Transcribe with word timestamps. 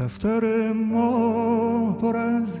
دفتر 0.00 0.72
ما 0.72 1.92
پر 1.92 2.16
از 2.16 2.60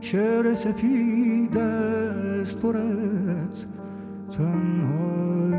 شعر 0.00 0.54
سپید 0.54 1.58
است 1.58 2.58
پر 2.58 2.76
از 2.76 3.66
تنهایی. 4.30 5.58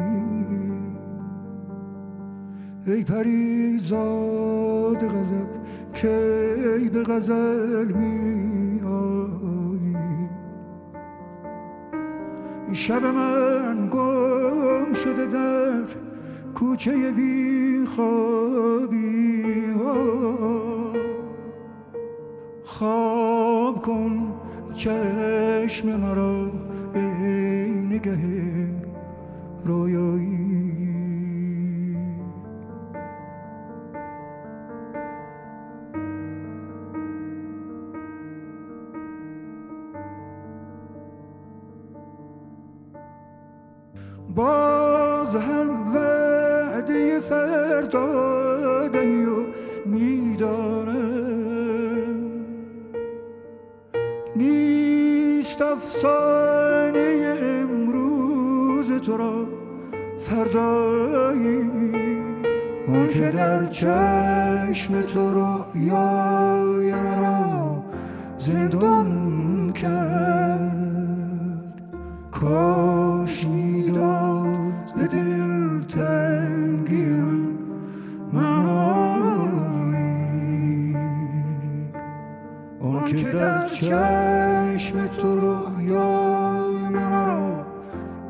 ای 2.87 3.03
پریزاد 3.03 4.27
غزل 5.07 5.45
که 5.93 6.55
ای 6.79 6.89
به 6.89 7.03
غزل 7.03 7.91
می 7.91 8.81
آیی 8.81 9.95
شب 12.71 13.05
من 13.05 13.89
گم 13.91 14.93
شده 14.93 15.25
در 15.25 15.83
کوچه 16.55 17.11
بی 17.11 17.85
خوابی 17.85 19.73
خواب 19.77 20.68
کن 23.89 24.33
چشم 24.73 25.99
مرا 25.99 26.51
ای 26.95 27.71
نگه 27.71 28.17
رویایی. 29.65 30.39
باز 44.35 45.35
هم 45.35 45.95
وعده 45.95 47.19
فردا 47.19 48.29
و 48.89 48.89
می‌دانم 49.85 50.18
نیست 54.39 55.61
افسانه 55.61 57.35
امروز 57.41 59.01
تو 59.01 59.17
را 59.17 59.45
فردایی. 60.19 61.69
اون 62.87 63.07
که 63.07 63.31
در 63.31 63.65
چشم 63.65 65.01
تو 65.01 65.33
رویای 65.33 66.93
مرا 66.93 67.83
زندان 68.37 69.73
کرد 69.73 71.81
کاش 72.31 73.45
می‌داد 73.45 73.78
اون 82.79 83.05
که 83.05 83.31
در 83.31 83.67
چشم 83.67 85.07
تو 85.07 85.35
رویای 85.35 86.89
مرا 86.89 87.65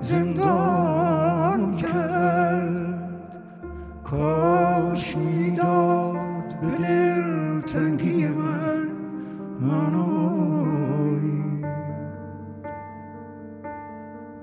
زندان 0.02 1.75
کرد 1.75 3.00
کاش 4.03 5.17
می‌داد 5.17 6.59
به 6.61 6.67
دل 6.77 7.61
تنگی 7.61 8.27
من 8.27 8.88
منایی 9.61 11.44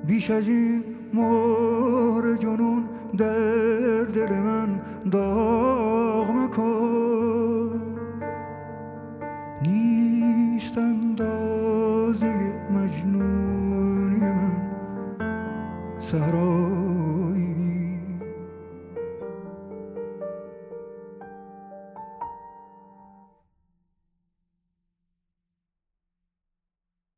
بیش 0.06 0.30
از 0.30 0.48
این 0.48 0.84
مهر 1.14 2.36
جنون 2.36 2.88
در 3.18 4.02
دل 4.04 4.32
من 4.32 4.80
داغ 5.12 6.15
سهراب 16.00 16.85